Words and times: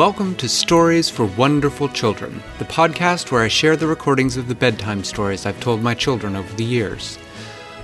welcome 0.00 0.34
to 0.34 0.48
Stories 0.48 1.10
for 1.10 1.26
Wonderful 1.26 1.86
Children, 1.86 2.42
the 2.58 2.64
podcast 2.64 3.30
where 3.30 3.42
I 3.42 3.48
share 3.48 3.76
the 3.76 3.86
recordings 3.86 4.38
of 4.38 4.48
the 4.48 4.54
bedtime 4.54 5.04
stories 5.04 5.44
I've 5.44 5.60
told 5.60 5.82
my 5.82 5.92
children 5.92 6.36
over 6.36 6.50
the 6.54 6.64
years. 6.64 7.18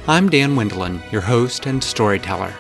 I'm 0.09 0.31
Dan 0.31 0.57
Wendelin, 0.57 1.03
your 1.13 1.21
host 1.21 1.67
and 1.67 1.85
storyteller. 1.85 2.55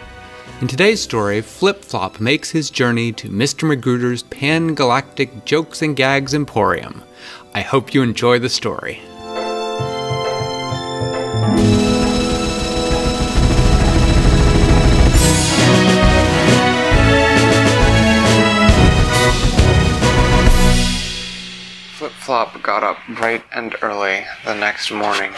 In 0.60 0.68
today's 0.68 1.00
story, 1.00 1.40
Flip 1.40 1.82
Flop 1.82 2.20
makes 2.20 2.50
his 2.50 2.68
journey 2.68 3.12
to 3.12 3.30
Mr. 3.30 3.66
Magruder's 3.66 4.24
pan 4.24 4.74
galactic 4.74 5.46
jokes 5.46 5.80
and 5.80 5.96
gags 5.96 6.34
emporium. 6.34 7.02
I 7.54 7.62
hope 7.62 7.94
you 7.94 8.02
enjoy 8.02 8.38
the 8.38 8.50
story. 8.50 9.00
Got 22.80 22.84
up 22.84 22.98
bright 23.08 23.42
and 23.54 23.74
early 23.80 24.26
the 24.44 24.54
next 24.54 24.90
morning. 24.90 25.32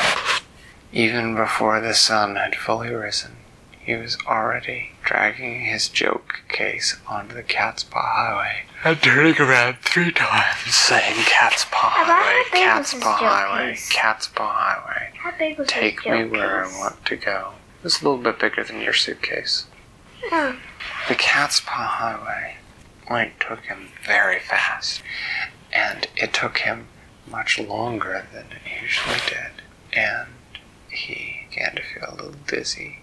Even 0.93 1.37
before 1.37 1.81
the 1.81 1.95
sun 1.95 2.35
had 2.35 2.57
fully 2.57 2.91
risen, 2.91 3.37
he 3.79 3.95
was 3.95 4.19
already 4.27 4.91
dragging 5.05 5.61
his 5.61 5.89
joke 5.89 6.41
case 6.49 6.97
onto 7.07 7.37
the 7.37 7.45
Cat's 7.45 7.85
Paw 7.85 8.03
Highway 8.03 8.65
and 8.83 9.01
turning 9.01 9.41
around 9.41 9.77
three 9.79 10.11
times, 10.11 10.75
saying 10.75 11.15
Cat's 11.27 11.65
Paw 11.71 11.91
Highway, 11.95 12.43
big 12.51 12.65
Cat's 12.65 12.95
Paw 12.95 13.17
Highway, 13.17 13.71
case? 13.71 13.89
Cat's 13.89 14.27
Paw 14.27 14.53
Highway. 14.53 15.11
How 15.19 15.39
big 15.39 15.59
was 15.59 15.69
Take 15.69 16.05
me 16.05 16.25
joke 16.25 16.33
where 16.33 16.65
case? 16.65 16.75
I 16.75 16.79
want 16.81 17.05
to 17.05 17.17
go. 17.17 17.53
It 17.79 17.85
was 17.85 18.03
a 18.03 18.05
little 18.05 18.21
bit 18.21 18.41
bigger 18.41 18.65
than 18.65 18.81
your 18.81 18.95
suitcase. 18.95 19.67
The 20.33 21.15
Cat's 21.15 21.61
Paw 21.61 21.87
Highway 21.87 22.57
like 23.09 23.39
took 23.39 23.61
him 23.61 23.91
very 24.05 24.41
fast, 24.41 25.05
and 25.73 26.09
it 26.17 26.33
took 26.33 26.59
him 26.59 26.89
much 27.31 27.59
longer 27.59 28.27
than 28.33 28.47
it 28.53 28.83
usually 28.83 29.19
did, 29.29 29.63
and 29.93 30.29
he 30.91 31.47
began 31.49 31.77
to 31.77 31.83
feel 31.83 32.09
a 32.09 32.15
little 32.15 32.41
dizzy 32.47 33.01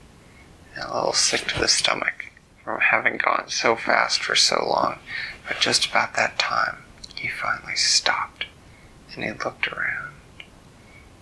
and 0.73 0.83
a 0.83 0.93
little 0.93 1.13
sick 1.13 1.47
to 1.47 1.59
the 1.59 1.67
stomach 1.67 2.31
from 2.63 2.79
having 2.79 3.17
gone 3.17 3.45
so 3.47 3.75
fast 3.75 4.21
for 4.21 4.35
so 4.35 4.65
long. 4.67 4.97
But 5.47 5.59
just 5.59 5.85
about 5.85 6.15
that 6.15 6.39
time, 6.39 6.77
he 7.15 7.27
finally 7.27 7.75
stopped 7.75 8.45
and 9.13 9.23
he 9.23 9.31
looked 9.31 9.67
around. 9.67 10.13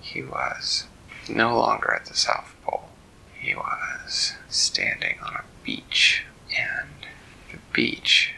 He 0.01 0.23
was 0.23 0.85
no 1.29 1.57
longer 1.57 1.93
at 1.93 2.05
the 2.05 2.15
South 2.15 2.55
Pole. 2.63 2.89
He 3.39 3.55
was 3.55 4.33
standing 4.49 5.17
on 5.21 5.35
a 5.35 5.43
beach, 5.63 6.25
and 6.57 6.89
the 7.51 7.59
beach 7.71 8.33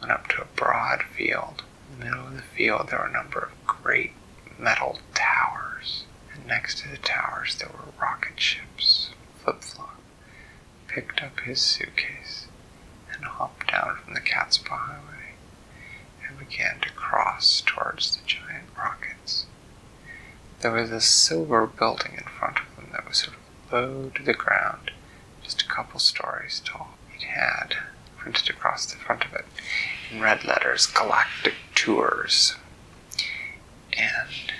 went 0.00 0.12
up 0.12 0.28
to 0.28 0.42
a 0.42 0.46
broad 0.56 1.02
field. 1.02 1.62
In 1.92 2.00
the 2.00 2.04
middle 2.06 2.26
of 2.26 2.36
the 2.36 2.42
field, 2.42 2.88
there 2.88 2.98
were 2.98 3.06
a 3.06 3.12
number 3.12 3.38
of 3.40 3.57
great 3.88 4.12
metal 4.58 4.98
towers, 5.14 6.04
and 6.34 6.46
next 6.46 6.76
to 6.76 6.90
the 6.90 6.98
towers, 6.98 7.56
there 7.56 7.70
were 7.72 7.90
rocket 7.98 8.38
ships. 8.38 9.08
Flip 9.42 9.62
Flop 9.62 9.98
picked 10.88 11.22
up 11.22 11.40
his 11.40 11.62
suitcase 11.62 12.48
and 13.14 13.24
hopped 13.24 13.70
down 13.70 13.96
from 13.96 14.12
the 14.12 14.20
Cat's 14.20 14.58
Paw 14.58 14.76
Highway 14.76 15.32
and 16.28 16.38
began 16.38 16.80
to 16.80 16.90
cross 16.90 17.62
towards 17.64 18.14
the 18.14 18.22
giant 18.26 18.66
rockets. 18.76 19.46
There 20.60 20.72
was 20.72 20.90
a 20.90 21.00
silver 21.00 21.66
building 21.66 22.12
in 22.18 22.24
front 22.24 22.58
of 22.58 22.76
them 22.76 22.90
that 22.92 23.08
was 23.08 23.16
sort 23.16 23.38
of 23.38 23.72
low 23.72 24.10
to 24.10 24.22
the 24.22 24.34
ground, 24.34 24.90
just 25.42 25.62
a 25.62 25.66
couple 25.66 25.98
stories 25.98 26.60
tall. 26.62 26.90
It 27.16 27.22
had 27.22 27.74
printed 28.18 28.50
across 28.50 28.84
the 28.84 28.98
front 28.98 29.24
of 29.24 29.32
it 29.32 29.46
in 30.12 30.20
red 30.20 30.44
letters 30.44 30.86
Galactic 30.86 31.54
Tours. 31.74 32.56
And 33.98 34.52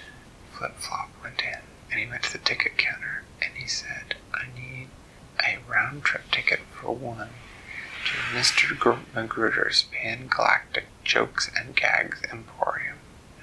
Flip 0.52 0.74
Flop 0.78 1.10
went 1.22 1.42
in 1.42 1.60
and 1.90 2.00
he 2.00 2.06
went 2.06 2.24
to 2.24 2.32
the 2.32 2.38
ticket 2.38 2.76
counter 2.76 3.22
and 3.40 3.52
he 3.56 3.66
said, 3.68 4.16
I 4.34 4.46
need 4.58 4.88
a 5.46 5.58
round 5.70 6.02
trip 6.04 6.30
ticket 6.30 6.60
for 6.72 6.94
one 6.94 7.28
to 8.06 8.12
Mr. 8.36 8.78
Gr- 8.78 8.94
Magruder's 9.14 9.84
Pan 9.92 10.26
Galactic 10.28 10.86
Jokes 11.04 11.50
and 11.56 11.76
Gags 11.76 12.20
Emporium. 12.30 12.96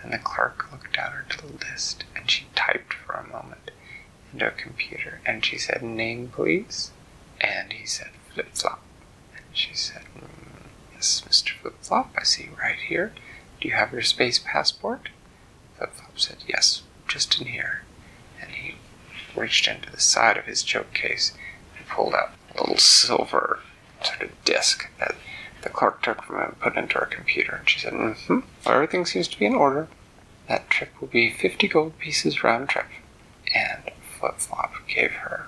And 0.04 0.12
the 0.14 0.18
clerk 0.18 0.72
looked 0.72 0.96
down 0.96 1.14
into 1.24 1.46
the 1.48 1.54
list 1.72 2.04
and 2.16 2.30
she 2.30 2.46
typed 2.56 2.94
for 2.94 3.14
a 3.14 3.28
moment 3.28 3.72
into 4.34 4.48
a 4.48 4.52
computer 4.52 5.22
and 5.26 5.44
she 5.46 5.58
said, 5.58 5.82
Name, 5.82 6.30
please. 6.34 6.92
And 7.42 7.74
he 7.74 7.86
said, 7.86 8.10
Flip 8.34 8.50
Flop. 8.54 8.82
And 9.36 9.46
she 9.54 9.74
said, 9.74 10.04
"Mm, 10.18 10.68
Yes, 10.94 11.24
Mr. 11.28 11.52
Flip 11.62 11.76
Flop, 11.82 12.14
I 12.18 12.24
see 12.24 12.44
you 12.44 12.58
right 12.60 12.78
here. 12.88 13.14
Do 13.60 13.68
you 13.68 13.74
have 13.74 13.92
your 13.94 14.02
space 14.02 14.40
passport? 14.40 15.10
Flip 15.78 15.94
Flop 15.94 16.20
said, 16.20 16.38
Yes, 16.48 16.84
just 17.08 17.40
in 17.40 17.48
here. 17.48 17.84
And 18.42 18.52
he 18.52 18.76
reached 19.36 19.68
into 19.68 19.92
the 19.92 20.00
side 20.00 20.38
of 20.38 20.46
his 20.46 20.64
joke 20.64 20.94
case 20.94 21.34
and 21.78 21.88
pulled 21.88 22.14
out 22.14 22.32
a 22.56 22.62
little 22.62 22.78
silver 22.78 23.60
sort 24.04 24.22
of 24.22 24.46
disc 24.46 24.90
that 25.00 25.16
the 25.62 25.70
clerk 25.70 26.02
took 26.02 26.24
from 26.24 26.38
him 26.38 26.44
and 26.44 26.60
put 26.60 26.78
into 26.78 26.98
her 26.98 27.06
computer. 27.06 27.56
And 27.56 27.70
she 27.70 27.80
said, 27.80 27.94
Mm 27.94 28.16
hmm, 28.16 28.40
everything 28.66 29.06
seems 29.06 29.28
to 29.30 29.40
be 29.40 29.46
in 29.46 29.56
order. 29.56 29.88
That 30.48 30.70
trip 30.70 30.90
will 31.02 31.08
be 31.08 31.32
50 31.32 31.68
gold 31.68 31.98
pieces 31.98 32.44
round 32.44 32.70
trip. 32.70 32.86
And 33.54 33.84
Flip 34.20 34.36
Flop 34.38 34.74
gave 34.88 35.12
her 35.12 35.48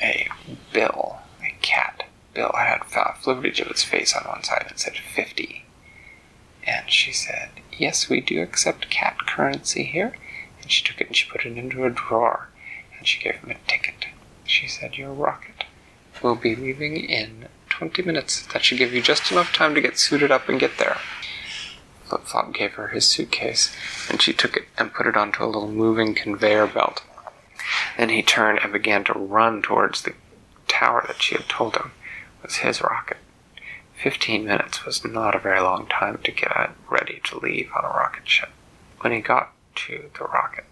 a 0.00 0.28
bill, 0.72 1.18
a 1.42 1.54
cat 1.60 2.04
bill. 2.34 2.50
It 2.54 2.58
had 2.58 2.82
footage 3.20 3.60
of 3.60 3.68
its 3.68 3.84
face 3.84 4.14
on 4.14 4.24
one 4.24 4.42
side 4.42 4.66
and 4.68 4.78
said 4.78 4.96
50. 4.96 5.64
And 6.64 6.90
she 6.90 7.12
said, 7.12 7.50
Yes, 7.76 8.08
we 8.08 8.20
do 8.20 8.42
accept 8.42 8.90
cat 8.90 9.16
currency 9.26 9.84
here. 9.84 10.16
And 10.60 10.70
she 10.70 10.84
took 10.84 11.00
it 11.00 11.08
and 11.08 11.16
she 11.16 11.28
put 11.28 11.44
it 11.44 11.56
into 11.56 11.84
a 11.84 11.90
drawer. 11.90 12.48
And 12.96 13.06
she 13.06 13.22
gave 13.22 13.36
him 13.36 13.50
a 13.50 13.70
ticket. 13.70 14.06
She 14.44 14.68
said, 14.68 14.96
Your 14.96 15.12
rocket 15.12 15.64
will 16.22 16.36
be 16.36 16.54
leaving 16.54 16.96
in 16.96 17.48
20 17.68 18.02
minutes. 18.02 18.46
That 18.52 18.64
should 18.64 18.78
give 18.78 18.92
you 18.92 19.02
just 19.02 19.32
enough 19.32 19.52
time 19.52 19.74
to 19.74 19.80
get 19.80 19.98
suited 19.98 20.30
up 20.30 20.48
and 20.48 20.60
get 20.60 20.78
there. 20.78 20.98
Flip 22.04 22.22
Flop 22.22 22.52
gave 22.52 22.74
her 22.74 22.88
his 22.88 23.08
suitcase, 23.08 23.74
and 24.10 24.20
she 24.20 24.32
took 24.32 24.56
it 24.56 24.64
and 24.78 24.92
put 24.92 25.06
it 25.06 25.16
onto 25.16 25.42
a 25.42 25.46
little 25.46 25.70
moving 25.70 26.14
conveyor 26.14 26.66
belt. 26.66 27.02
Then 27.96 28.10
he 28.10 28.22
turned 28.22 28.58
and 28.62 28.72
began 28.72 29.04
to 29.04 29.14
run 29.14 29.62
towards 29.62 30.02
the 30.02 30.14
tower 30.68 31.04
that 31.06 31.22
she 31.22 31.34
had 31.34 31.48
told 31.48 31.76
him 31.76 31.92
was 32.42 32.56
his 32.56 32.82
rocket. 32.82 33.18
Fifteen 34.02 34.44
minutes 34.44 34.84
was 34.84 35.04
not 35.04 35.36
a 35.36 35.38
very 35.38 35.60
long 35.60 35.86
time 35.86 36.18
to 36.24 36.32
get 36.32 36.70
ready 36.90 37.20
to 37.22 37.38
leave 37.38 37.70
on 37.76 37.84
a 37.84 37.88
rocket 37.88 38.28
ship. 38.28 38.48
When 39.00 39.12
he 39.12 39.20
got 39.20 39.52
to 39.76 40.10
the 40.18 40.24
rocket, 40.24 40.64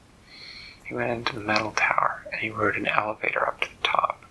he 0.84 0.94
went 0.94 1.12
into 1.12 1.34
the 1.34 1.40
metal 1.40 1.70
tower 1.70 2.26
and 2.32 2.40
he 2.40 2.50
rode 2.50 2.74
an 2.74 2.88
elevator 2.88 3.46
up 3.46 3.60
to 3.60 3.68
the 3.68 3.86
top. 3.86 4.24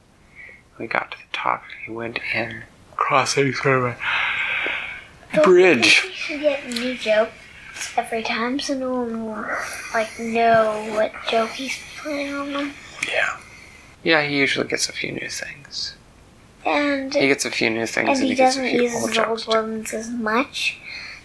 When 0.75 0.89
he 0.89 0.91
got 0.91 1.11
to 1.11 1.17
the 1.17 1.31
top, 1.31 1.63
he 1.85 1.91
went 1.93 2.19
in, 2.33 2.63
crossing 2.97 3.53
sort 3.53 3.77
of 3.77 3.97
a 5.33 5.41
bridge. 5.43 6.03
You 6.03 6.11
should 6.11 6.41
get 6.41 6.67
new 6.67 6.95
jokes 6.95 7.31
every 7.95 8.21
time 8.21 8.59
so 8.59 8.73
no 8.73 8.91
one 8.91 9.25
will 9.25 9.45
like 9.93 10.19
know 10.19 10.91
what 10.93 11.13
joke 11.29 11.51
he's 11.51 11.79
playing 12.01 12.33
on 12.33 12.51
them. 12.51 12.73
Yeah. 13.07 13.37
Yeah, 14.03 14.23
he 14.23 14.37
usually 14.37 14.67
gets 14.67 14.89
a 14.89 14.93
few 14.93 15.13
new 15.13 15.29
things. 15.29 15.95
And 16.65 17.13
He 17.13 17.27
gets 17.27 17.45
a 17.45 17.51
few 17.51 17.69
new 17.69 17.85
things 17.85 18.09
and 18.09 18.17
and, 18.19 18.27
he 18.27 18.35
gets 18.35 18.55
a 18.55 18.59
doesn't 18.61 18.79
use 18.81 18.93
old 18.95 19.09
his 19.09 19.17
old 19.19 19.47
ones 19.47 19.93
as 19.93 20.09
much. 20.09 20.77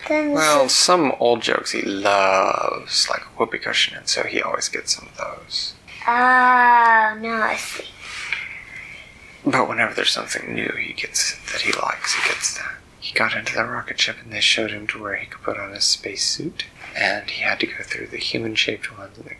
Then 0.09 0.33
Well, 0.33 0.69
some 0.69 1.13
old 1.19 1.43
jokes 1.43 1.73
he 1.73 1.83
loves, 1.83 3.09
like 3.11 3.23
whoopee 3.39 3.59
cushion, 3.59 3.97
and 3.97 4.07
so 4.09 4.23
he 4.25 4.43
always 4.43 4.69
gets 4.69 4.95
some 4.97 5.09
of 5.09 5.17
those. 5.17 5.75
ah, 6.07 7.17
now 7.21 7.43
I 7.43 7.57
see. 7.57 7.85
But 9.47 9.69
whenever 9.69 9.95
there's 9.95 10.11
something 10.13 10.55
new 10.55 10.73
he 10.79 10.93
gets 10.93 11.35
that 11.53 11.63
he 11.63 11.73
likes, 11.73 12.15
he 12.15 12.29
gets 12.29 12.57
that. 12.57 12.75
He 13.01 13.13
got 13.13 13.37
into 13.37 13.55
the 13.55 13.65
rocket 13.65 14.01
ship 14.01 14.17
and 14.23 14.33
they 14.33 14.41
showed 14.41 14.71
him 14.71 14.87
to 14.89 15.03
where 15.03 15.17
he 15.17 15.27
could 15.27 15.43
put 15.43 15.59
on 15.59 15.73
his 15.75 15.85
space 15.85 16.25
suit. 16.25 16.65
And 16.97 17.29
he 17.29 17.43
had 17.43 17.61
to 17.61 17.67
go 17.67 17.83
through 17.83 18.07
the 18.09 18.17
human 18.19 18.55
shaped 18.55 18.97
ones 18.97 19.19
and 19.19 19.27
the 19.27 19.35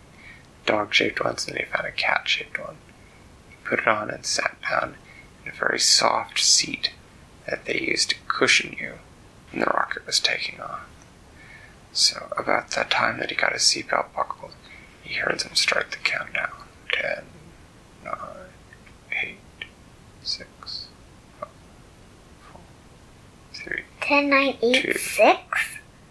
dog 0.67 0.93
shaped 0.93 1.23
ones, 1.25 1.47
and 1.47 1.57
then 1.57 1.65
he 1.65 1.71
found 1.73 1.87
a 1.87 1.93
cat 1.93 2.23
shaped 2.29 2.59
one. 2.59 2.77
He 3.49 3.57
put 3.65 3.79
it 3.81 3.87
on 3.89 4.11
and 4.11 4.27
sat 4.27 4.57
down 4.69 4.97
a 5.47 5.53
very 5.53 5.79
soft 5.79 6.41
seat 6.41 6.91
that 7.47 7.65
they 7.67 7.79
used 7.81 8.11
to 8.11 8.17
cushion 8.29 8.75
you 8.79 8.95
when 9.51 9.61
the 9.61 9.67
rocket 9.67 10.07
was 10.07 10.19
taking 10.21 10.61
off. 10.61 10.81
So, 11.93 12.29
about 12.37 12.71
that 12.73 12.91
time 12.91 13.19
that 13.19 13.31
he 13.31 13.37
got 13.37 13.53
his 13.53 13.63
seatbelt 13.63 14.13
buckled, 14.15 14.53
he 15.03 15.15
heard 15.15 15.41
them 15.41 15.55
start 15.55 15.91
the 15.93 15.99
countdown. 15.99 16.51
Ten, 16.93 17.25
nine, 18.05 18.17
eight, 19.23 19.39
six, 20.23 20.89
five, 21.39 21.49
four, 22.51 22.61
three. 23.53 23.83
Ten, 24.01 24.29
nine, 24.29 24.57
eight, 24.63 24.83
Two. 24.83 24.95
six. 24.95 25.41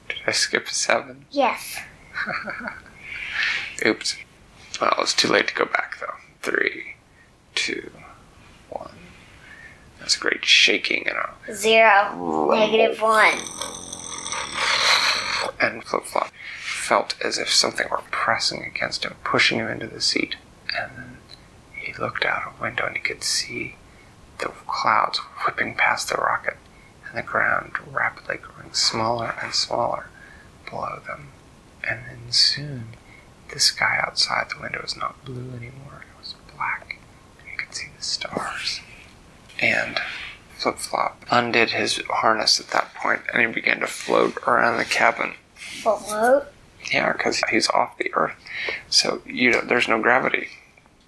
Did 0.08 0.18
I 0.26 0.32
skip 0.32 0.68
a 0.68 0.74
seven? 0.74 1.26
Yes. 1.32 1.80
Oops. 3.86 4.16
Well, 4.80 4.96
it's 5.00 5.14
too 5.14 5.28
late 5.28 5.48
to 5.50 5.54
go 5.56 5.66
back 5.66 5.98
though. 6.00 6.14
Three, 6.42 6.96
two. 7.56 7.92
That's 10.04 10.18
a 10.18 10.20
great 10.20 10.44
shaking 10.44 11.08
and 11.08 11.16
a 11.16 11.54
Zero. 11.56 12.50
Negative 12.52 13.02
one. 13.02 13.40
and 15.62 15.82
Flip 15.82 16.04
Flop 16.04 16.30
felt 16.60 17.16
as 17.24 17.38
if 17.38 17.50
something 17.50 17.88
were 17.90 18.02
pressing 18.12 18.66
against 18.66 19.06
him, 19.06 19.16
pushing 19.24 19.60
him 19.60 19.70
into 19.70 19.88
the 19.88 20.02
seat. 20.02 20.36
And 20.78 20.92
then 20.98 21.18
he 21.74 21.94
looked 21.94 22.26
out 22.26 22.54
a 22.60 22.62
window 22.62 22.86
and 22.86 22.98
he 22.98 23.02
could 23.02 23.24
see 23.24 23.76
the 24.40 24.50
clouds 24.68 25.20
whipping 25.46 25.76
past 25.76 26.10
the 26.10 26.18
rocket 26.18 26.58
and 27.08 27.18
the 27.18 27.22
ground 27.24 27.72
rapidly 27.90 28.36
growing 28.42 28.74
smaller 28.74 29.34
and 29.42 29.54
smaller 29.56 30.08
below 30.70 31.00
them. 31.08 31.30
And 31.90 32.02
then 32.10 32.32
soon 32.34 32.88
the 33.54 33.60
sky 33.62 34.04
outside 34.06 34.48
the 34.50 34.62
window 34.62 34.82
was 34.82 34.98
not 34.98 35.24
blue 35.24 35.52
anymore, 35.56 36.04
it 36.04 36.20
was 36.20 36.36
black. 36.58 36.98
And 37.40 37.48
you 37.50 37.58
could 37.58 37.74
see 37.74 37.88
the 37.98 38.04
stars. 38.04 38.82
And 39.64 39.98
Flip 40.58 40.78
Flop 40.78 41.26
undid 41.32 41.72
his 41.72 42.02
harness 42.10 42.60
at 42.60 42.68
that 42.72 42.94
point 42.96 43.22
and 43.32 43.42
he 43.42 43.48
began 43.48 43.80
to 43.80 43.88
float 43.88 44.36
around 44.46 44.78
the 44.78 44.84
cabin. 44.84 45.36
Float? 45.56 46.48
Yeah, 46.92 47.14
because 47.14 47.42
he's 47.50 47.70
off 47.70 47.98
the 47.98 48.14
earth. 48.14 48.36
So 48.90 49.22
you 49.26 49.52
know, 49.52 49.62
there's 49.62 49.88
no 49.88 50.02
gravity. 50.02 50.50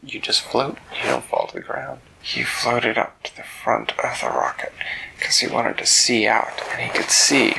You 0.02 0.22
just 0.22 0.42
float. 0.42 0.78
You 0.96 1.10
don't 1.10 1.25
fall 1.25 1.48
to 1.48 1.56
the 1.56 1.62
ground. 1.62 2.00
He 2.22 2.44
floated 2.44 2.98
up 2.98 3.24
to 3.24 3.36
the 3.36 3.44
front 3.44 3.92
of 4.00 4.22
the 4.22 4.28
rocket 4.28 4.72
because 5.18 5.40
he 5.40 5.48
wanted 5.48 5.78
to 5.80 5.86
see 5.86 6.25
out, 6.25 6.62
and 6.72 6.81
he 6.81 6.98
could 6.98 7.10
see 7.10 7.56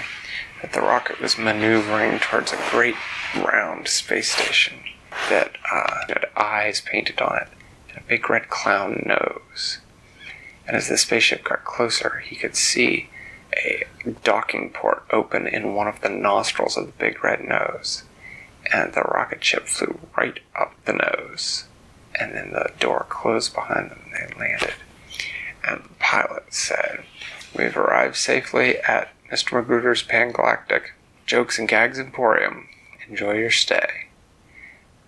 that 0.63 0.73
the 0.73 0.81
rocket 0.81 1.21
was 1.21 1.37
maneuvering 1.37 2.19
towards 2.21 2.53
a 2.53 2.69
great 2.71 2.97
round 3.37 3.87
space 3.87 4.33
station 4.33 4.79
that 5.29 5.57
uh, 5.71 6.07
had 6.09 6.27
eyes 6.37 6.81
painted 6.81 7.21
on 7.21 7.37
it 7.37 7.49
and 7.91 7.99
a 7.99 8.09
big 8.09 8.29
red 8.31 8.49
clown 8.49 9.03
nose. 9.07 9.79
And 10.67 10.77
as 10.77 10.89
the 10.89 10.99
spaceship 10.99 11.45
got 11.45 11.65
closer, 11.65 12.19
he 12.19 12.37
could 12.37 12.57
see 12.57 13.09
a 13.57 13.85
docking 14.25 14.71
port 14.71 15.05
open 15.11 15.47
in 15.47 15.75
one 15.75 15.89
of 15.89 16.01
the 16.01 16.09
nostrils 16.09 16.77
of 16.77 16.87
the 16.87 16.93
big 16.93 17.23
red 17.23 17.43
nose. 17.45 18.03
And 18.73 18.93
the 18.93 19.03
rocket 19.03 19.45
ship 19.45 19.69
flew 19.69 20.01
right 20.17 20.41
up 20.55 20.75
the 20.85 20.95
nose. 20.95 21.65
And 22.19 22.35
then 22.35 22.53
the 22.53 22.73
door 22.81 23.07
closed 23.09 23.55
behind 23.55 23.91
them 23.91 24.01
and 24.05 24.31
they 24.31 24.39
landed. 24.39 24.75
And 25.67 25.85
the 25.85 25.95
pilot 25.99 26.53
said, 26.53 27.05
We've 27.57 27.77
arrived 27.77 28.17
safely 28.17 28.79
at 28.79 29.11
Mr. 29.31 29.53
Magruder's 29.53 30.03
Pangalactic 30.03 30.91
Jokes 31.27 31.59
and 31.59 31.69
Gags 31.69 31.99
Emporium. 31.99 32.69
Enjoy 33.09 33.33
your 33.33 33.51
stay. 33.51 34.07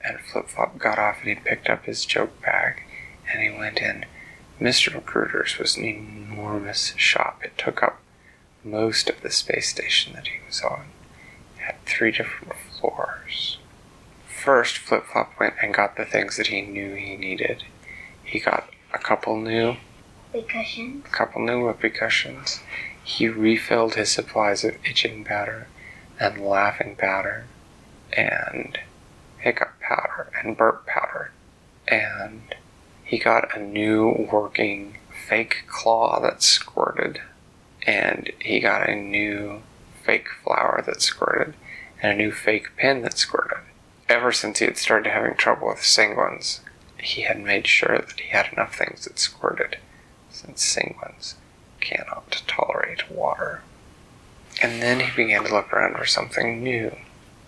And 0.05 0.21
Flip 0.21 0.49
Flop 0.49 0.79
got 0.79 0.99
off 0.99 1.19
and 1.21 1.29
he 1.29 1.35
picked 1.35 1.69
up 1.69 1.85
his 1.85 2.05
joke 2.05 2.41
bag 2.43 2.83
and 3.31 3.43
he 3.43 3.51
went 3.51 3.79
in. 3.79 4.05
Mr. 4.61 4.93
Magruder's 4.93 5.59
was 5.59 5.77
an 5.77 5.85
enormous 5.85 6.93
shop. 6.97 7.41
It 7.45 7.57
took 7.57 7.83
up 7.83 8.01
most 8.65 9.09
of 9.09 9.21
the 9.23 9.31
space 9.31 9.69
station 9.69 10.15
that 10.15 10.27
he 10.29 10.39
was 10.47 10.61
on. 10.63 10.87
It 11.57 11.63
had 11.63 11.85
three 11.87 12.11
different 12.11 12.55
floors. 12.79 13.59
First, 14.27 14.79
Flip 14.79 15.05
Flop 15.05 15.39
went 15.39 15.55
and 15.63 15.75
got 15.75 15.97
the 15.97 16.05
things 16.05 16.37
that 16.37 16.49
he 16.49 16.63
knew 16.63 16.95
he 16.95 17.17
needed. 17.17 17.65
He 18.25 18.41
got 18.41 18.69
a 18.93 18.99
couple 18.99 19.37
new, 19.37 19.77
cushions. 20.49 21.05
a 21.07 21.09
couple 21.09 21.43
new 21.43 21.65
whoopee 21.65 21.91
cushions. 21.91 22.61
He 23.03 23.29
refilled 23.29 23.95
his 23.95 24.11
supplies 24.11 24.65
of 24.65 24.77
itching 24.85 25.25
powder 25.25 25.69
and 26.19 26.39
laughing 26.45 26.97
powder 26.97 27.47
and 28.13 28.79
hiccup 29.39 29.81
powder 29.81 30.31
and 30.43 30.57
burp 30.57 30.87
powder. 30.87 31.31
And 31.87 32.55
he 33.09 33.17
got 33.17 33.57
a 33.57 33.61
new 33.61 34.29
working 34.31 34.99
fake 35.27 35.65
claw 35.67 36.21
that 36.21 36.43
squirted. 36.43 37.23
And 37.87 38.31
he 38.39 38.61
got 38.61 38.87
a 38.87 38.95
new 38.95 39.63
fake 40.05 40.29
flower 40.45 40.83
that 40.85 41.01
squirted 41.01 41.55
and 42.03 42.13
a 42.13 42.17
new 42.17 42.31
fake 42.31 42.77
pen 42.77 43.01
that 43.03 43.17
squirted. 43.17 43.65
Ever 44.11 44.31
since 44.31 44.59
he 44.59 44.67
had 44.67 44.77
started 44.77 45.11
having 45.11 45.37
trouble 45.37 45.69
with 45.69 45.79
sanguines, 45.79 46.61
he 46.99 47.23
had 47.23 47.43
made 47.43 47.67
sure 47.67 47.97
that 47.97 48.21
he 48.21 48.29
had 48.29 48.53
enough 48.53 48.77
things 48.77 49.05
that 49.05 49.19
squirted, 49.19 49.79
since 50.31 50.63
sanguines 50.63 51.35
cannot 51.81 52.43
tolerate 52.47 53.11
water. 53.11 53.63
And 54.63 54.83
then 54.83 55.01
he 55.01 55.11
began 55.17 55.45
to 55.45 55.55
look 55.55 55.73
around 55.73 55.97
for 55.97 56.05
something 56.05 56.63
new, 56.63 56.95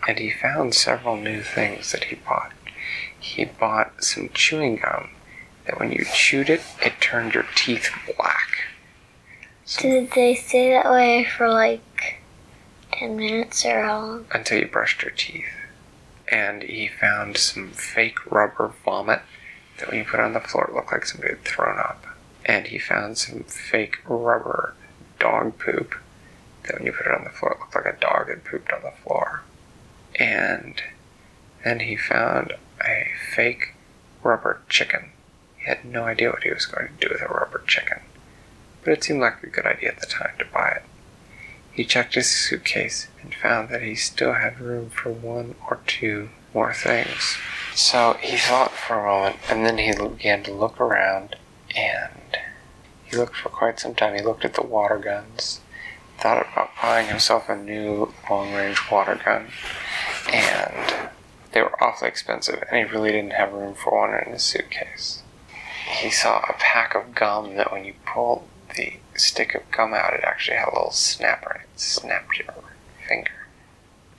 and 0.09 0.19
he 0.19 0.31
found 0.31 0.75
several 0.75 1.17
new 1.17 1.43
things 1.43 1.93
that 1.93 2.05
he 2.05 2.17
bought. 2.17 2.53
He 3.19 3.45
bought 3.45 4.03
some 4.05 4.31
chewing 4.33 4.77
gum 4.77 5.11
that 5.67 5.79
when 5.79 5.93
you 5.93 6.05
chewed 6.13 6.49
it, 6.51 6.63
it 6.83 6.95
turned 7.01 7.35
your 7.35 7.47
teeth 7.55 7.91
black. 8.17 8.49
So 9.65 9.83
Did 9.83 10.11
they 10.13 10.35
stay 10.35 10.71
that 10.71 10.91
way 10.91 11.25
for 11.25 11.49
like 11.49 12.21
10 12.93 13.17
minutes 13.17 13.65
or 13.65 13.83
how 13.83 14.01
long? 14.01 14.27
until 14.33 14.59
you 14.59 14.67
brushed 14.67 15.03
your 15.03 15.13
teeth. 15.13 15.45
And 16.31 16.63
he 16.63 16.89
found 16.89 17.37
some 17.37 17.71
fake 17.71 18.31
rubber 18.31 18.73
vomit 18.85 19.23
that 19.79 19.89
when 19.89 19.99
you 19.99 20.05
put 20.05 20.21
it 20.21 20.25
on 20.25 20.33
the 20.33 20.41
floor, 20.41 20.67
it 20.69 20.75
looked 20.75 20.93
like 20.93 21.05
somebody 21.07 21.35
had 21.35 21.45
thrown 21.45 21.79
up. 21.79 22.05
And 22.45 22.67
he 22.67 22.79
found 22.79 23.19
some 23.19 23.45
fake 23.45 23.99
rubber 24.07 24.75
dog 25.19 25.59
poop 25.59 25.95
that 26.65 26.75
when 26.77 26.87
you 26.87 26.93
put 26.93 27.07
it 27.07 27.15
on 27.15 27.25
the 27.25 27.31
floor, 27.31 27.53
it 27.53 27.61
looked 27.61 27.75
like 27.75 27.87
a 27.87 28.01
dog 28.01 28.29
had 28.29 28.45
pooped 28.45 28.73
on 28.73 28.83
the 28.83 28.93
floor. 29.03 29.43
And 30.17 30.81
then 31.65 31.81
he 31.81 31.97
found 31.97 32.55
a 32.85 33.09
fake 33.35 33.75
rubber 34.23 34.61
chicken. 34.69 35.11
He 35.61 35.67
had 35.67 35.85
no 35.85 36.05
idea 36.05 36.31
what 36.31 36.43
he 36.43 36.51
was 36.51 36.67
going 36.67 36.89
to 36.89 37.09
do 37.09 37.13
with 37.13 37.23
a 37.23 37.33
rubber 37.33 37.63
chicken, 37.67 38.01
but 38.83 38.93
it 38.93 39.05
seemed 39.05 39.21
like 39.21 39.43
a 39.43 39.47
good 39.47 39.67
idea 39.67 39.91
at 39.91 40.01
the 40.01 40.07
time 40.07 40.33
to 40.39 40.45
buy 40.47 40.71
it. 40.77 40.83
He 41.73 41.85
checked 41.85 42.15
his 42.15 42.29
suitcase 42.29 43.09
and 43.23 43.35
found 43.35 43.69
that 43.69 43.83
he 43.83 43.95
still 43.95 44.35
had 44.35 44.61
room 44.61 44.91
for 44.91 45.11
one 45.11 45.55
or 45.69 45.81
two 45.87 46.31
more 46.53 46.73
things. 46.73 47.37
So 47.75 48.19
he 48.21 48.37
thought 48.37 48.73
for 48.73 48.99
a 48.99 49.05
moment, 49.05 49.37
and 49.49 49.65
then 49.65 49.79
he 49.79 49.93
began 49.93 50.43
to 50.45 50.53
look 50.53 50.81
around, 50.81 51.37
and 51.77 52.39
he 53.05 53.17
looked 53.17 53.37
for 53.37 53.51
quite 53.51 53.79
some 53.79 53.95
time. 53.95 54.15
He 54.15 54.23
looked 54.23 54.45
at 54.45 54.55
the 54.55 54.67
water 54.67 54.99
guns, 54.99 55.61
thought 56.19 56.47
about 56.53 56.71
buying 56.83 57.09
himself 57.09 57.49
a 57.49 57.57
new 57.57 58.13
long 58.29 58.53
range 58.53 58.79
water 58.91 59.21
gun, 59.25 59.49
and 60.33 61.11
they 61.53 61.61
were 61.61 61.83
awfully 61.83 62.09
expensive, 62.09 62.65
and 62.71 62.79
he 62.79 62.93
really 62.93 63.13
didn't 63.13 63.35
have 63.35 63.53
room 63.53 63.75
for 63.75 63.99
one 63.99 64.15
in 64.15 64.33
his 64.33 64.43
suitcase. 64.43 65.23
He 65.91 66.11
saw 66.11 66.39
a 66.49 66.55
pack 66.55 66.95
of 66.95 67.15
gum 67.15 67.57
that 67.57 67.73
when 67.73 67.85
you 67.85 67.95
pulled 68.07 68.47
the 68.77 68.95
stick 69.17 69.55
of 69.55 69.71
gum 69.71 69.93
out, 69.93 70.15
it 70.15 70.25
actually 70.25 70.57
had 70.57 70.69
a 70.69 70.75
little 70.75 70.93
snapper, 70.93 71.51
and 71.53 71.63
it 71.65 71.81
snapped 71.81 72.39
your 72.39 72.55
finger. 73.07 73.31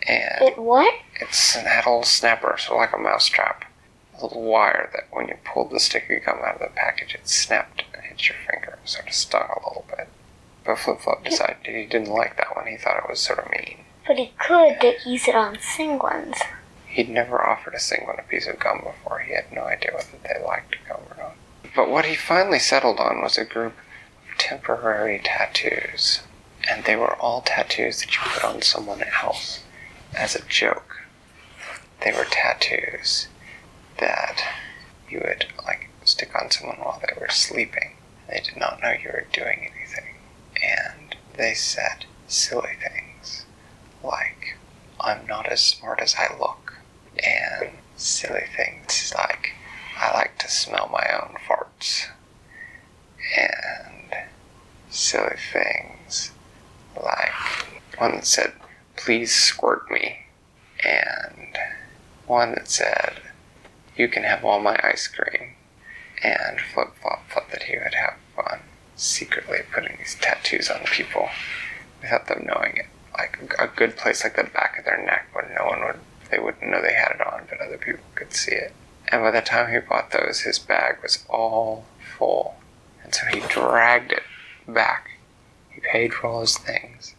And 0.07 0.41
It 0.47 0.57
what? 0.57 0.93
it's 1.19 1.55
it 1.55 1.65
had 1.65 1.85
a 1.85 1.89
little 1.89 2.03
snapper, 2.03 2.55
so 2.59 2.75
like 2.75 2.93
a 2.93 2.97
mousetrap. 2.97 3.65
A 4.19 4.23
little 4.23 4.43
wire 4.43 4.89
that 4.93 5.07
when 5.11 5.27
you 5.27 5.37
pulled 5.45 5.71
the 5.71 5.79
stick 5.79 6.09
of 6.09 6.25
gum 6.25 6.39
out 6.45 6.55
of 6.55 6.59
the 6.61 6.75
package, 6.75 7.15
it 7.15 7.27
snapped 7.27 7.83
and 7.93 8.03
hit 8.03 8.27
your 8.27 8.37
finger, 8.49 8.77
sort 8.85 9.07
of 9.07 9.13
stung 9.13 9.47
a 9.49 9.67
little 9.67 9.85
bit. 9.95 10.07
But 10.63 10.77
Flip 10.77 10.99
Flop 10.99 11.23
decided 11.23 11.57
he 11.65 11.85
didn't 11.85 12.09
like 12.13 12.37
that 12.37 12.55
one. 12.55 12.67
He 12.67 12.77
thought 12.77 12.97
it 13.03 13.09
was 13.09 13.19
sort 13.19 13.39
of 13.39 13.49
mean. 13.49 13.79
But 14.05 14.17
he 14.17 14.33
could 14.37 14.97
use 15.05 15.27
it 15.27 15.35
on 15.35 15.55
singlins. 15.55 16.37
He'd 16.87 17.09
never 17.09 17.41
offered 17.41 17.73
a 17.73 17.79
single 17.79 18.13
a 18.19 18.23
piece 18.23 18.47
of 18.47 18.59
gum 18.59 18.81
before. 18.83 19.19
He 19.19 19.33
had 19.33 19.51
no 19.51 19.63
idea 19.63 19.91
whether 19.93 20.17
they 20.23 20.43
liked 20.45 20.75
gum 20.87 20.99
or 21.09 21.17
not. 21.17 21.35
But 21.75 21.89
what 21.89 22.05
he 22.05 22.15
finally 22.15 22.59
settled 22.59 22.99
on 22.99 23.21
was 23.21 23.37
a 23.37 23.45
group 23.45 23.73
of 24.31 24.37
temporary 24.37 25.21
tattoos. 25.23 26.21
And 26.69 26.83
they 26.85 26.95
were 26.95 27.15
all 27.15 27.41
tattoos 27.41 27.99
that 27.99 28.13
you 28.13 28.21
put 28.21 28.43
on 28.43 28.61
someone 28.61 29.03
else 29.21 29.63
as 30.15 30.35
a 30.35 30.45
joke. 30.45 31.01
They 32.03 32.11
were 32.11 32.25
tattoos 32.25 33.27
that 33.97 34.43
you 35.09 35.19
would 35.23 35.47
like 35.65 35.89
stick 36.03 36.31
on 36.39 36.49
someone 36.51 36.77
while 36.77 37.01
they 37.01 37.19
were 37.19 37.29
sleeping. 37.29 37.95
They 38.29 38.39
did 38.39 38.57
not 38.57 38.81
know 38.81 38.91
you 38.91 39.09
were 39.09 39.25
doing 39.31 39.71
anything. 39.73 40.15
And 40.61 41.15
they 41.35 41.53
said 41.53 42.05
silly 42.27 42.75
things 42.81 43.45
like, 44.03 44.57
I'm 44.99 45.25
not 45.27 45.47
as 45.47 45.61
smart 45.61 45.99
as 45.99 46.15
I 46.15 46.35
look. 46.37 46.75
And 47.23 47.71
silly 47.97 48.45
things 48.55 49.13
like, 49.17 49.53
I 49.97 50.13
like 50.13 50.37
to 50.39 50.49
smell 50.49 50.89
my 50.91 51.05
own. 51.21 51.35
And 53.37 54.13
silly 54.89 55.37
things 55.51 56.31
like 56.95 57.31
one 57.97 58.15
that 58.15 58.27
said, 58.27 58.53
please 58.95 59.33
squirt 59.33 59.89
me. 59.89 60.25
And 60.83 61.57
one 62.27 62.51
that 62.53 62.67
said, 62.67 63.21
you 63.95 64.07
can 64.07 64.23
have 64.23 64.43
all 64.43 64.59
my 64.59 64.79
ice 64.83 65.07
cream. 65.07 65.55
And 66.23 66.59
Flip 66.59 66.89
Flop 67.01 67.29
thought 67.29 67.51
that 67.51 67.63
he 67.63 67.77
would 67.77 67.93
have 67.93 68.15
fun 68.35 68.61
secretly 68.95 69.59
putting 69.73 69.97
these 69.97 70.15
tattoos 70.21 70.69
on 70.69 70.81
people 70.85 71.29
without 72.01 72.27
them 72.27 72.47
knowing 72.47 72.77
it. 72.77 72.87
Like 73.13 73.53
a 73.59 73.67
good 73.67 73.97
place 73.97 74.23
like 74.23 74.35
the 74.35 74.43
back 74.43 74.77
of 74.79 74.85
their 74.85 75.03
neck 75.03 75.27
where 75.33 75.51
no 75.57 75.65
one 75.65 75.81
would, 75.85 75.99
they 76.29 76.39
wouldn't 76.39 76.69
know 76.69 76.81
they 76.81 76.93
had 76.93 77.15
it 77.15 77.27
on, 77.27 77.45
but 77.49 77.59
other 77.59 77.77
people 77.77 78.03
could 78.15 78.33
see 78.33 78.53
it. 78.53 78.73
And 79.11 79.21
by 79.21 79.31
the 79.31 79.41
time 79.41 79.71
he 79.71 79.79
bought 79.79 80.11
those, 80.11 80.41
his 80.41 80.57
bag 80.57 80.97
was 81.03 81.25
all 81.29 81.85
full. 82.17 82.55
And 83.03 83.13
so 83.13 83.25
he 83.25 83.41
dragged 83.41 84.13
it 84.13 84.23
back. 84.67 85.11
He 85.69 85.81
paid 85.81 86.13
for 86.13 86.27
all 86.27 86.41
his 86.41 86.57
things. 86.57 87.13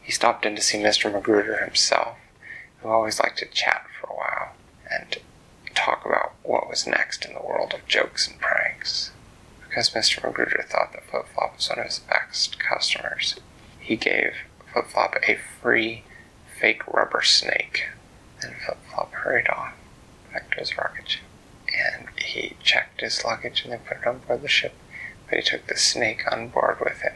He 0.00 0.10
stopped 0.10 0.46
in 0.46 0.56
to 0.56 0.62
see 0.62 0.78
Mr. 0.78 1.12
Magruder 1.12 1.58
himself, 1.58 2.16
who 2.78 2.88
always 2.88 3.20
liked 3.20 3.38
to 3.38 3.46
chat 3.46 3.86
for 4.00 4.06
a 4.06 4.16
while 4.16 4.52
and 4.90 5.16
talk 5.74 6.06
about 6.06 6.32
what 6.42 6.68
was 6.68 6.86
next 6.86 7.24
in 7.24 7.34
the 7.34 7.42
world 7.42 7.74
of 7.74 7.86
jokes 7.86 8.26
and 8.26 8.40
pranks. 8.40 9.10
Because 9.66 9.90
Mr. 9.90 10.22
Magruder 10.22 10.64
thought 10.66 10.92
that 10.92 11.04
Flip 11.10 11.26
Flop 11.34 11.56
was 11.56 11.68
one 11.68 11.80
of 11.80 11.86
his 11.86 11.98
best 11.98 12.58
customers, 12.58 13.36
he 13.80 13.96
gave 13.96 14.34
Flip 14.72 14.86
Flop 14.86 15.16
a 15.26 15.38
free 15.60 16.04
fake 16.58 16.86
rubber 16.86 17.22
snake. 17.22 17.88
and 18.42 18.54
Flip 18.56 18.78
Flop 18.90 19.12
hurried 19.12 19.48
off 19.48 19.74
back 20.32 20.50
to 20.52 20.60
his 20.60 20.76
rocket 20.76 21.08
ship. 21.08 21.22
And 21.76 22.08
he 22.20 22.56
checked 22.62 23.00
his 23.00 23.24
luggage 23.24 23.62
and 23.62 23.72
then 23.72 23.80
put 23.80 23.98
it 23.98 24.06
on 24.06 24.18
board 24.18 24.42
the 24.42 24.48
ship, 24.48 24.74
but 25.28 25.38
he 25.38 25.42
took 25.42 25.66
the 25.66 25.76
snake 25.76 26.22
on 26.30 26.48
board 26.48 26.78
with 26.80 27.00
him. 27.00 27.14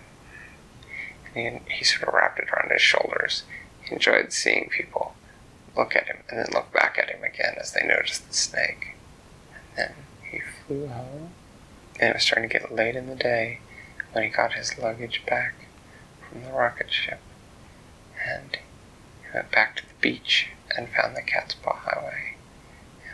And 1.34 1.60
he, 1.68 1.74
he 1.76 1.84
sort 1.84 2.08
of 2.08 2.14
wrapped 2.14 2.38
it 2.38 2.48
around 2.50 2.72
his 2.72 2.82
shoulders. 2.82 3.44
He 3.82 3.94
enjoyed 3.94 4.32
seeing 4.32 4.68
people 4.70 5.14
look 5.76 5.94
at 5.94 6.06
him 6.06 6.18
and 6.28 6.38
then 6.38 6.48
look 6.52 6.72
back 6.72 6.98
at 6.98 7.10
him 7.10 7.22
again 7.22 7.54
as 7.60 7.72
they 7.72 7.86
noticed 7.86 8.26
the 8.26 8.34
snake. 8.34 8.94
And 9.52 9.76
then 9.76 9.94
he 10.30 10.40
flew 10.40 10.88
home. 10.88 11.30
And 12.00 12.10
it 12.10 12.14
was 12.14 12.24
starting 12.24 12.48
to 12.48 12.58
get 12.58 12.74
late 12.74 12.96
in 12.96 13.08
the 13.08 13.14
day 13.14 13.60
when 14.12 14.24
he 14.24 14.30
got 14.30 14.54
his 14.54 14.78
luggage 14.78 15.22
back 15.26 15.54
from 16.28 16.42
the 16.42 16.52
rocket 16.52 16.90
ship. 16.92 17.20
And 18.26 18.58
he 19.22 19.34
went 19.34 19.52
back 19.52 19.76
to 19.76 19.82
the 19.86 19.94
beach 20.00 20.48
and 20.76 20.88
found 20.88 21.16
the 21.16 21.22
Cat's 21.22 21.54
Paw 21.54 21.74
Highway 21.74 22.37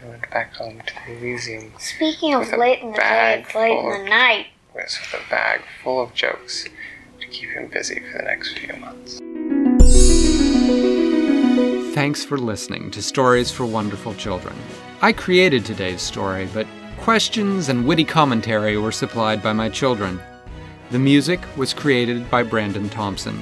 and 0.04 0.12
went 0.12 0.30
back 0.30 0.54
home 0.54 0.80
to 0.86 0.94
the 1.06 1.16
Elysium 1.16 1.72
Speaking 1.78 2.34
of 2.34 2.52
late 2.52 2.80
in 2.80 2.92
the 2.92 2.98
day, 2.98 3.42
it's 3.44 3.54
late 3.54 3.78
in 3.78 4.04
the 4.04 4.10
night. 4.10 4.46
Was 4.74 4.98
with 5.00 5.20
a 5.20 5.30
bag 5.30 5.62
full 5.82 6.02
of 6.02 6.14
jokes 6.14 6.68
to 7.20 7.26
keep 7.28 7.50
him 7.50 7.68
busy 7.68 8.00
for 8.00 8.18
the 8.18 8.24
next 8.24 8.58
few 8.58 8.74
months. 8.76 9.20
Thanks 11.94 12.24
for 12.24 12.38
listening 12.38 12.90
to 12.90 13.00
Stories 13.00 13.50
for 13.52 13.64
Wonderful 13.64 14.14
Children. 14.14 14.56
I 15.00 15.12
created 15.12 15.64
today's 15.64 16.02
story, 16.02 16.48
but 16.52 16.66
questions 16.98 17.68
and 17.68 17.86
witty 17.86 18.04
commentary 18.04 18.76
were 18.76 18.92
supplied 18.92 19.42
by 19.42 19.52
my 19.52 19.68
children. 19.68 20.20
The 20.90 20.98
music 20.98 21.40
was 21.56 21.72
created 21.72 22.28
by 22.30 22.42
Brandon 22.42 22.88
Thompson. 22.88 23.40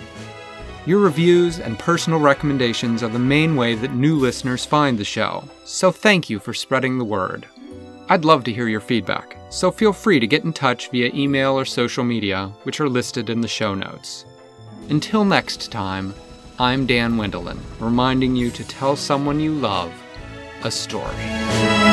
Your 0.85 0.99
reviews 0.99 1.61
and 1.61 1.79
personal 1.79 2.19
recommendations 2.19 3.05
are 3.05 3.09
the 3.09 3.17
main 3.17 3.55
way 3.55 3.77
that 3.77 3.95
new 3.95 4.19
listeners 4.19 4.65
find 4.65 4.99
the 4.99 5.05
show, 5.05 5.49
so 5.65 5.93
thank 5.93 6.29
you 6.29 6.41
for 6.41 6.53
spreading 6.53 6.99
the 6.99 7.05
word. 7.05 7.47
I'd 8.09 8.25
love 8.25 8.43
to 8.45 8.53
hear 8.53 8.67
your 8.67 8.81
feedback, 8.81 9.37
so 9.49 9.71
feel 9.71 9.93
free 9.93 10.19
to 10.19 10.27
get 10.27 10.43
in 10.43 10.53
touch 10.53 10.91
via 10.91 11.13
email 11.15 11.53
or 11.53 11.65
social 11.65 12.03
media, 12.03 12.49
which 12.65 12.81
are 12.81 12.89
listed 12.89 13.31
in 13.31 13.41
the 13.41 13.47
show 13.47 13.77
notes. 13.77 14.25
Until 14.89 15.25
next 15.25 15.71
time, 15.71 16.15
I'm 16.59 16.85
Dan 16.85 17.13
Wendelin, 17.13 17.61
reminding 17.79 18.35
you 18.35 18.51
to 18.51 18.65
tell 18.65 18.97
someone 18.97 19.39
you 19.39 19.53
love 19.55 19.93
a 20.65 20.71
story. 20.71 21.92